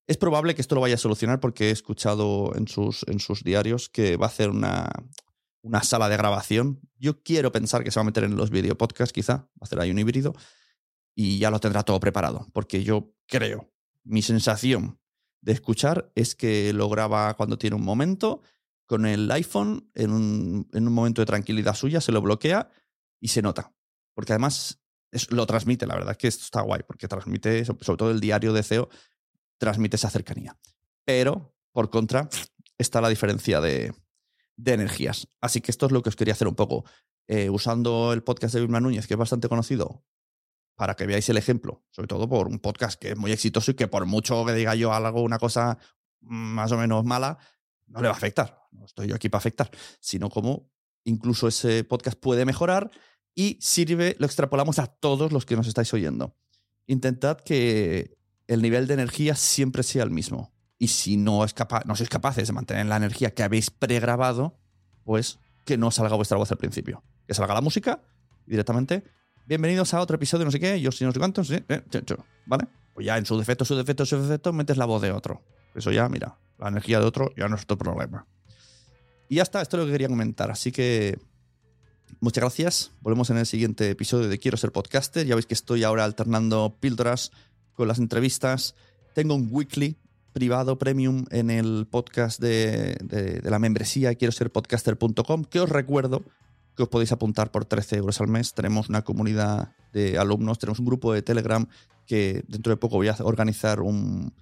Es 0.08 0.18
probable 0.18 0.56
que 0.56 0.62
esto 0.62 0.76
lo 0.76 0.82
vaya 0.82 0.96
a 0.96 0.98
solucionar 0.98 1.40
porque 1.40 1.70
he 1.70 1.72
escuchado 1.72 2.56
en 2.56 2.68
sus, 2.68 3.06
en 3.08 3.20
sus 3.20 3.44
diarios 3.44 3.90
que 3.90 4.18
va 4.18 4.26
a 4.26 4.30
hacer 4.30 4.50
una, 4.50 4.90
una 5.62 5.84
sala 5.84 6.10
de 6.10 6.18
grabación. 6.18 6.82
Yo 6.98 7.22
quiero 7.22 7.52
pensar 7.52 7.84
que 7.84 7.92
se 7.92 8.00
va 8.00 8.02
a 8.02 8.06
meter 8.06 8.24
en 8.24 8.36
los 8.36 8.50
video 8.50 8.78
podcasts, 8.78 9.14
quizá, 9.14 9.34
va 9.34 9.62
a 9.62 9.66
hacer 9.66 9.80
ahí 9.80 9.92
un 9.92 10.00
híbrido 10.00 10.34
y 11.16 11.38
ya 11.38 11.52
lo 11.52 11.60
tendrá 11.60 11.84
todo 11.84 12.00
preparado, 12.00 12.48
porque 12.54 12.84
yo 12.84 13.14
creo, 13.28 13.72
mi 14.04 14.22
sensación 14.22 15.00
de 15.42 15.52
escuchar 15.52 16.12
es 16.16 16.36
que 16.36 16.74
lo 16.74 16.90
graba 16.90 17.36
cuando 17.36 17.58
tiene 17.58 17.76
un 17.76 17.84
momento 17.84 18.42
con 18.86 19.06
el 19.06 19.30
iPhone, 19.30 19.92
en 19.94 20.12
un, 20.12 20.70
en 20.74 20.88
un 20.88 20.94
momento 20.94 21.22
de 21.22 21.28
tranquilidad 21.28 21.76
suya, 21.76 22.02
se 22.02 22.12
lo 22.12 22.22
bloquea 22.22 22.72
y 23.20 23.28
se 23.28 23.42
nota. 23.42 23.74
Porque 24.16 24.34
además 24.34 24.82
lo 25.30 25.46
transmite, 25.46 25.88
la 25.88 25.96
verdad 25.96 26.12
es 26.12 26.18
que 26.18 26.28
esto 26.28 26.44
está 26.44 26.62
guay, 26.62 26.82
porque 26.88 27.08
transmite, 27.08 27.66
sobre 27.66 27.98
todo 27.98 28.12
el 28.12 28.20
diario 28.20 28.54
de 28.54 28.64
CEO, 28.64 28.90
transmite 29.58 29.96
esa 29.96 30.10
cercanía. 30.10 30.58
Pero, 31.06 31.56
por 31.72 31.90
contra, 31.90 32.30
está 32.78 33.02
la 33.02 33.10
diferencia 33.10 33.62
de, 33.62 33.94
de 34.56 34.74
energías. 34.74 35.28
Así 35.42 35.62
que 35.62 35.72
esto 35.72 35.86
es 35.86 35.92
lo 35.92 36.02
que 36.02 36.10
os 36.10 36.16
quería 36.16 36.34
hacer 36.34 36.48
un 36.48 36.56
poco. 36.56 36.86
Eh, 37.28 37.50
usando 37.50 38.12
el 38.14 38.24
podcast 38.24 38.56
de 38.56 38.62
Vilma 38.62 38.80
Núñez, 38.80 39.08
que 39.08 39.14
es 39.14 39.18
bastante 39.18 39.48
conocido, 39.48 40.04
para 40.76 40.96
que 40.96 41.06
veáis 41.06 41.28
el 41.30 41.38
ejemplo, 41.38 41.86
sobre 41.92 42.08
todo 42.08 42.28
por 42.28 42.48
un 42.48 42.60
podcast 42.60 43.00
que 43.00 43.10
es 43.10 43.18
muy 43.18 43.32
exitoso 43.32 43.72
y 43.72 43.74
que 43.76 43.88
por 43.88 44.06
mucho 44.06 44.46
que 44.46 44.54
diga 44.54 44.76
yo 44.76 44.94
algo, 44.94 45.22
una 45.22 45.38
cosa 45.38 45.78
más 46.22 46.72
o 46.72 46.78
menos 46.78 47.06
mala, 47.06 47.38
no 47.88 48.02
le 48.02 48.08
va 48.08 48.14
a 48.14 48.18
afectar. 48.18 48.68
No 48.72 48.86
estoy 48.86 49.10
yo 49.10 49.16
aquí 49.16 49.30
para 49.30 49.40
afectar, 49.40 49.70
sino 50.00 50.30
como 50.30 50.72
incluso 51.04 51.48
ese 51.48 51.84
podcast 51.84 52.20
puede 52.20 52.46
mejorar 52.46 52.92
y 53.36 53.58
sirve, 53.62 54.16
lo 54.20 54.26
extrapolamos 54.26 54.80
a 54.80 54.88
todos 54.88 55.32
los 55.32 55.46
que 55.46 55.56
nos 55.56 55.68
estáis 55.68 55.94
oyendo. 55.94 56.36
Intentad 56.88 57.38
que 57.38 58.18
el 58.48 58.62
nivel 58.62 58.88
de 58.88 58.96
energía 58.96 59.36
siempre 59.36 59.84
sea 59.84 60.04
el 60.04 60.12
mismo. 60.12 60.52
Y 60.78 60.88
si 60.88 61.18
no, 61.18 61.44
es 61.44 61.54
capaz, 61.54 61.86
no 61.86 61.96
sois 61.96 62.10
capaces 62.10 62.48
de 62.48 62.54
mantener 62.54 62.86
la 62.86 62.98
energía 62.98 63.34
que 63.34 63.44
habéis 63.44 63.70
pregrabado, 63.70 64.58
pues 65.04 65.40
que 65.66 65.78
no 65.78 65.92
salga 65.92 66.16
vuestra 66.16 66.38
voz 66.38 66.52
al 66.52 66.58
principio. 66.58 67.04
Que 67.28 67.34
salga 67.34 67.54
la 67.54 67.62
música 67.62 68.02
directamente 68.46 69.04
bienvenidos 69.50 69.96
a 69.96 70.00
otro 70.00 70.16
episodio, 70.16 70.46
no 70.46 70.52
sé 70.52 70.60
qué, 70.60 70.80
yo 70.80 70.92
sí 70.92 71.04
no 71.04 71.12
sé 71.12 71.18
cuántos, 71.18 71.50
eh, 71.50 71.64
¿vale? 72.46 72.68
Pues 72.94 73.04
ya 73.04 73.18
en 73.18 73.26
su 73.26 73.36
defecto, 73.36 73.66
su 73.66 73.76
defecto, 73.76 74.06
su 74.06 74.22
defecto, 74.22 74.54
metes 74.54 74.78
la 74.78 74.86
voz 74.86 75.02
de 75.02 75.12
otro. 75.12 75.42
Eso 75.74 75.92
ya, 75.92 76.08
mira, 76.08 76.38
la 76.60 76.68
energía 76.68 77.00
de 77.00 77.06
otro 77.08 77.34
ya 77.36 77.48
no 77.50 77.56
es 77.56 77.66
tu 77.66 77.76
problema. 77.76 78.28
Y 79.28 79.38
ya 79.38 79.42
está, 79.42 79.64
esto 79.64 79.78
es 79.78 79.80
lo 79.82 79.86
que 79.88 79.94
quería 79.94 80.08
comentar. 80.08 80.52
Así 80.52 80.72
que 80.72 81.18
muchas 82.20 82.42
gracias. 82.42 82.92
Volvemos 83.02 83.30
en 83.30 83.38
el 83.38 83.46
siguiente 83.46 83.90
episodio 83.90 84.28
de 84.28 84.40
Quiero 84.40 84.58
ser 84.58 84.72
podcaster. 84.72 85.26
Ya 85.26 85.36
veis 85.36 85.46
que 85.46 85.54
estoy 85.54 85.84
ahora 85.84 86.06
alternando 86.06 86.78
píldoras 86.80 87.32
con 87.74 87.88
las 87.88 88.00
entrevistas. 88.00 88.76
Tengo 89.14 89.36
un 89.36 89.50
weekly 89.52 89.98
privado 90.34 90.78
premium 90.78 91.26
en 91.32 91.50
el 91.50 91.88
podcast 91.90 92.40
de, 92.40 92.98
de, 93.04 93.40
de 93.42 93.50
la 93.50 93.60
membresía 93.60 94.14
quiero 94.16 94.32
ser 94.32 94.52
podcaster.com 94.52 95.44
que 95.44 95.60
os 95.60 95.68
recuerdo 95.68 96.24
que 96.76 96.84
os 96.84 96.90
podéis 96.90 97.12
apuntar 97.12 97.52
por 97.52 97.66
13 97.66 97.98
euros 97.98 98.22
al 98.22 98.28
mes. 98.28 98.54
Tenemos 98.54 98.88
una 98.88 99.02
comunidad 99.02 99.74
de 99.92 100.18
alumnos, 100.18 100.60
tenemos 100.60 100.80
un 100.80 100.86
grupo 100.86 101.12
de 101.12 101.22
Telegram 101.22 101.68
que 102.06 102.44
dentro 102.48 102.72
de 102.72 102.78
poco 102.78 102.96
voy 102.96 103.10
a 103.10 103.16
organizar 103.20 103.82
un, 103.82 104.34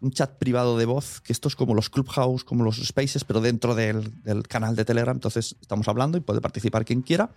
un 0.00 0.10
chat 0.10 0.38
privado 0.38 0.76
de 0.78 0.84
voz, 0.84 1.20
que 1.20 1.32
esto 1.32 1.48
es 1.48 1.56
como 1.56 1.74
los 1.74 1.90
Clubhouse, 1.90 2.44
como 2.44 2.64
los 2.64 2.76
Spaces, 2.84 3.24
pero 3.24 3.40
dentro 3.40 3.74
del, 3.74 4.12
canal 4.48 4.76
de 4.76 4.84
Telegram. 4.84 5.16
Entonces 5.16 5.56
estamos 5.60 5.88
hablando 5.88 6.18
y 6.18 6.20
puede 6.20 6.40
participar 6.40 6.84
quien 6.84 7.02
quiera. 7.02 7.30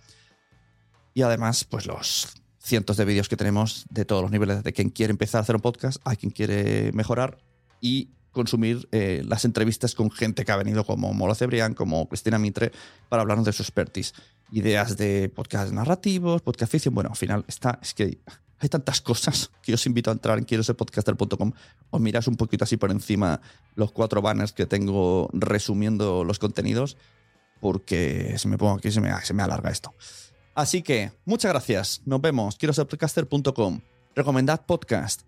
Y 1.14 1.22
además, 1.22 1.64
pues 1.64 1.86
los 1.86 2.28
cientos 2.58 2.96
de 2.96 3.04
vídeos 3.04 3.28
que 3.28 3.36
tenemos 3.36 3.86
de 3.90 4.04
todos 4.04 4.22
los 4.22 4.30
niveles, 4.30 4.62
de 4.62 4.72
quien 4.72 4.90
quiere 4.90 5.10
empezar 5.10 5.40
a 5.40 5.42
hacer 5.42 5.56
un 5.56 5.62
podcast, 5.62 6.00
a 6.04 6.14
quien 6.14 6.30
quiere 6.30 6.92
mejorar 6.92 7.38
y 7.80 8.10
consumir 8.30 8.88
eh, 8.92 9.22
las 9.26 9.44
entrevistas 9.44 9.94
con 9.94 10.10
gente 10.10 10.44
que 10.44 10.52
ha 10.52 10.56
venido 10.56 10.84
como 10.84 11.12
Mola 11.12 11.34
Cebrián, 11.34 11.74
como 11.74 12.08
Cristina 12.08 12.38
Mitre, 12.38 12.70
para 13.08 13.22
hablarnos 13.22 13.46
de 13.46 13.52
su 13.52 13.62
expertise. 13.62 14.14
Ideas 14.52 14.96
de 14.96 15.28
podcast 15.28 15.72
narrativos, 15.72 16.42
podcast 16.42 16.70
ficción. 16.70 16.94
Bueno, 16.94 17.10
al 17.10 17.16
final 17.16 17.44
está, 17.48 17.78
es 17.82 17.94
que 17.94 18.20
hay 18.60 18.68
tantas 18.68 19.00
cosas 19.00 19.50
que 19.62 19.74
os 19.74 19.86
invito 19.86 20.10
a 20.10 20.12
entrar 20.12 20.38
en 20.38 20.44
quiero 20.44 20.62
ser. 20.62 20.76
Os 21.90 22.00
miras 22.00 22.28
un 22.28 22.36
poquito 22.36 22.64
así 22.64 22.76
por 22.76 22.90
encima 22.90 23.40
los 23.74 23.90
cuatro 23.92 24.22
banners 24.22 24.52
que 24.52 24.66
tengo 24.66 25.28
resumiendo 25.32 26.24
los 26.24 26.38
contenidos, 26.38 26.96
porque 27.60 28.36
se 28.38 28.48
me 28.48 28.58
pongo 28.58 28.74
aquí 28.74 28.90
se 28.90 29.00
me, 29.00 29.10
se 29.22 29.34
me 29.34 29.42
alarga 29.42 29.70
esto. 29.70 29.94
Así 30.54 30.82
que, 30.82 31.12
muchas 31.24 31.52
gracias. 31.52 32.02
Nos 32.04 32.20
vemos. 32.20 32.56
Quiero 32.56 32.72
ser. 32.72 32.86
Recomendad 34.14 34.66
podcast 34.66 35.22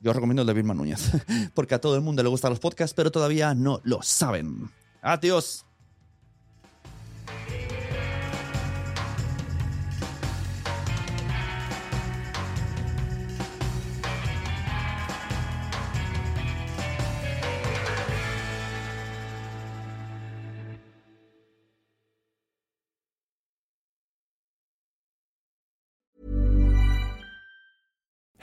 yo 0.00 0.10
os 0.10 0.16
recomiendo 0.16 0.42
el 0.42 0.46
de 0.46 0.54
Vilma 0.54 0.74
Núñez, 0.74 1.10
porque 1.54 1.74
a 1.74 1.80
todo 1.80 1.96
el 1.96 2.02
mundo 2.02 2.22
le 2.22 2.28
gustan 2.28 2.50
los 2.50 2.60
podcasts, 2.60 2.94
pero 2.94 3.10
todavía 3.10 3.54
no 3.54 3.80
lo 3.84 4.02
saben. 4.02 4.70
Adiós. 5.02 5.64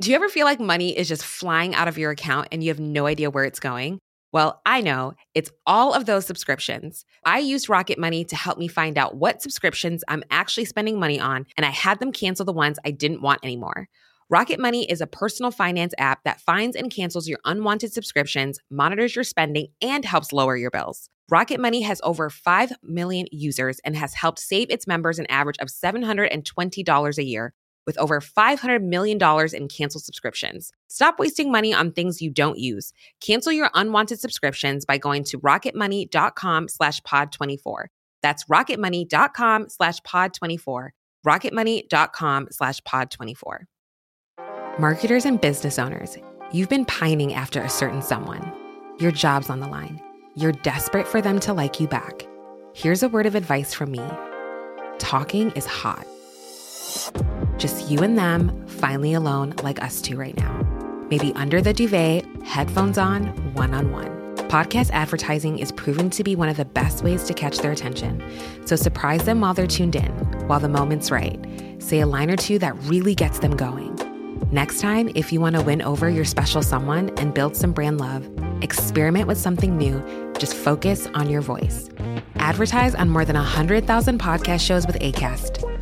Do 0.00 0.10
you 0.10 0.16
ever 0.16 0.28
feel 0.28 0.46
like 0.46 0.58
money 0.58 0.96
is 0.96 1.06
just 1.06 1.24
flying 1.24 1.74
out 1.74 1.86
of 1.86 1.96
your 1.96 2.10
account 2.10 2.48
and 2.50 2.60
you 2.64 2.70
have 2.70 2.80
no 2.80 3.06
idea 3.06 3.30
where 3.30 3.44
it's 3.44 3.60
going? 3.60 4.00
Well, 4.32 4.60
I 4.64 4.80
know 4.80 5.12
it's 5.34 5.50
all 5.66 5.92
of 5.92 6.06
those 6.06 6.26
subscriptions. 6.26 7.04
I 7.24 7.38
used 7.38 7.68
Rocket 7.68 7.98
Money 7.98 8.24
to 8.24 8.34
help 8.34 8.58
me 8.58 8.66
find 8.66 8.96
out 8.96 9.16
what 9.16 9.42
subscriptions 9.42 10.02
I'm 10.08 10.24
actually 10.30 10.64
spending 10.64 10.98
money 10.98 11.20
on, 11.20 11.46
and 11.56 11.66
I 11.66 11.70
had 11.70 12.00
them 12.00 12.10
cancel 12.10 12.46
the 12.46 12.52
ones 12.52 12.78
I 12.84 12.90
didn't 12.90 13.20
want 13.20 13.44
anymore. 13.44 13.88
Rocket 14.30 14.58
Money 14.58 14.90
is 14.90 15.02
a 15.02 15.06
personal 15.06 15.50
finance 15.50 15.92
app 15.98 16.24
that 16.24 16.40
finds 16.40 16.74
and 16.74 16.90
cancels 16.90 17.28
your 17.28 17.38
unwanted 17.44 17.92
subscriptions, 17.92 18.58
monitors 18.70 19.14
your 19.14 19.24
spending, 19.24 19.68
and 19.82 20.04
helps 20.04 20.32
lower 20.32 20.56
your 20.56 20.70
bills. 20.70 21.10
Rocket 21.30 21.60
Money 21.60 21.82
has 21.82 22.00
over 22.02 22.30
5 22.30 22.72
million 22.82 23.26
users 23.30 23.78
and 23.84 23.94
has 23.94 24.14
helped 24.14 24.38
save 24.38 24.70
its 24.70 24.86
members 24.86 25.18
an 25.18 25.26
average 25.26 25.58
of 25.58 25.68
$720 25.68 27.18
a 27.18 27.24
year 27.24 27.52
with 27.86 27.98
over 27.98 28.20
$500 28.20 28.82
million 28.82 29.18
in 29.54 29.68
canceled 29.68 30.04
subscriptions. 30.04 30.70
Stop 30.88 31.18
wasting 31.18 31.50
money 31.50 31.74
on 31.74 31.92
things 31.92 32.22
you 32.22 32.30
don't 32.30 32.58
use. 32.58 32.92
Cancel 33.20 33.52
your 33.52 33.70
unwanted 33.74 34.20
subscriptions 34.20 34.84
by 34.84 34.98
going 34.98 35.24
to 35.24 35.38
rocketmoney.com 35.40 36.68
slash 36.68 37.00
pod24. 37.02 37.86
That's 38.22 38.44
rocketmoney.com 38.44 39.68
slash 39.68 40.00
pod24. 40.00 40.88
rocketmoney.com 41.26 42.48
slash 42.50 42.80
pod24. 42.82 43.58
Marketers 44.78 45.26
and 45.26 45.40
business 45.40 45.78
owners, 45.78 46.16
you've 46.50 46.70
been 46.70 46.86
pining 46.86 47.34
after 47.34 47.60
a 47.60 47.68
certain 47.68 48.00
someone. 48.00 48.50
Your 48.98 49.12
job's 49.12 49.50
on 49.50 49.60
the 49.60 49.68
line. 49.68 50.00
You're 50.34 50.52
desperate 50.52 51.06
for 51.06 51.20
them 51.20 51.40
to 51.40 51.52
like 51.52 51.78
you 51.78 51.88
back. 51.88 52.26
Here's 52.74 53.02
a 53.02 53.08
word 53.08 53.26
of 53.26 53.34
advice 53.34 53.74
from 53.74 53.90
me. 53.90 54.02
Talking 54.98 55.50
is 55.50 55.66
hot. 55.66 56.06
Just 57.62 57.88
you 57.88 58.00
and 58.00 58.18
them, 58.18 58.66
finally 58.66 59.14
alone, 59.14 59.54
like 59.62 59.80
us 59.80 60.02
two 60.02 60.16
right 60.16 60.36
now. 60.36 61.06
Maybe 61.08 61.32
under 61.36 61.62
the 61.62 61.72
duvet, 61.72 62.24
headphones 62.42 62.98
on, 62.98 63.28
one 63.54 63.72
on 63.72 63.92
one. 63.92 64.08
Podcast 64.48 64.90
advertising 64.90 65.60
is 65.60 65.70
proven 65.70 66.10
to 66.10 66.24
be 66.24 66.34
one 66.34 66.48
of 66.48 66.56
the 66.56 66.64
best 66.64 67.04
ways 67.04 67.22
to 67.22 67.34
catch 67.34 67.58
their 67.58 67.70
attention. 67.70 68.20
So 68.66 68.74
surprise 68.74 69.26
them 69.26 69.40
while 69.40 69.54
they're 69.54 69.68
tuned 69.68 69.94
in, 69.94 70.10
while 70.48 70.58
the 70.58 70.68
moment's 70.68 71.12
right. 71.12 71.38
Say 71.78 72.00
a 72.00 72.06
line 72.08 72.32
or 72.32 72.36
two 72.36 72.58
that 72.58 72.76
really 72.82 73.14
gets 73.14 73.38
them 73.38 73.56
going. 73.56 73.96
Next 74.50 74.80
time, 74.80 75.12
if 75.14 75.32
you 75.32 75.40
want 75.40 75.54
to 75.54 75.62
win 75.62 75.82
over 75.82 76.10
your 76.10 76.24
special 76.24 76.62
someone 76.62 77.10
and 77.10 77.32
build 77.32 77.54
some 77.54 77.70
brand 77.70 78.00
love, 78.00 78.28
experiment 78.60 79.28
with 79.28 79.38
something 79.38 79.78
new. 79.78 80.02
Just 80.36 80.56
focus 80.56 81.06
on 81.14 81.30
your 81.30 81.42
voice. 81.42 81.90
Advertise 82.34 82.96
on 82.96 83.08
more 83.08 83.24
than 83.24 83.36
100,000 83.36 84.18
podcast 84.18 84.66
shows 84.66 84.84
with 84.84 84.98
ACAST. 84.98 85.71